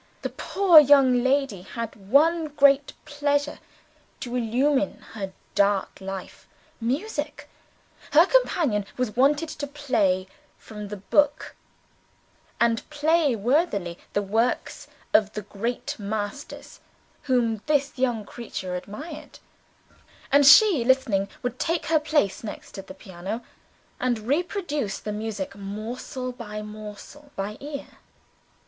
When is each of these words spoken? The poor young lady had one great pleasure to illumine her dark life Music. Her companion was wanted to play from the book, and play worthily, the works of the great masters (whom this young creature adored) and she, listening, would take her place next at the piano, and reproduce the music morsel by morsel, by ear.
The 0.23 0.29
poor 0.31 0.79
young 0.79 1.23
lady 1.23 1.61
had 1.61 2.09
one 2.09 2.47
great 2.47 2.93
pleasure 3.05 3.59
to 4.21 4.35
illumine 4.35 4.97
her 5.13 5.31
dark 5.53 6.01
life 6.01 6.47
Music. 6.81 7.47
Her 8.11 8.25
companion 8.25 8.87
was 8.97 9.15
wanted 9.15 9.49
to 9.49 9.67
play 9.67 10.27
from 10.57 10.87
the 10.87 10.97
book, 10.97 11.55
and 12.59 12.89
play 12.89 13.35
worthily, 13.35 13.95
the 14.13 14.23
works 14.23 14.87
of 15.13 15.33
the 15.33 15.43
great 15.43 15.99
masters 15.99 16.79
(whom 17.29 17.61
this 17.67 17.99
young 17.99 18.25
creature 18.25 18.73
adored) 18.73 19.37
and 20.31 20.47
she, 20.47 20.83
listening, 20.83 21.29
would 21.43 21.59
take 21.59 21.85
her 21.85 21.99
place 21.99 22.43
next 22.43 22.79
at 22.79 22.87
the 22.87 22.95
piano, 22.95 23.43
and 23.99 24.17
reproduce 24.27 24.97
the 24.97 25.11
music 25.13 25.53
morsel 25.55 26.31
by 26.31 26.63
morsel, 26.63 27.31
by 27.35 27.55
ear. 27.59 27.99